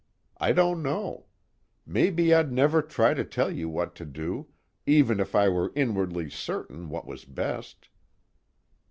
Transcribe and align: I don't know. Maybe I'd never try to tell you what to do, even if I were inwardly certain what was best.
I 0.39 0.51
don't 0.51 0.81
know. 0.81 1.27
Maybe 1.85 2.33
I'd 2.33 2.51
never 2.51 2.81
try 2.81 3.13
to 3.13 3.23
tell 3.23 3.51
you 3.53 3.69
what 3.69 3.93
to 3.97 4.03
do, 4.03 4.47
even 4.87 5.19
if 5.19 5.35
I 5.35 5.47
were 5.47 5.71
inwardly 5.75 6.27
certain 6.31 6.89
what 6.89 7.05
was 7.05 7.23
best. 7.23 7.87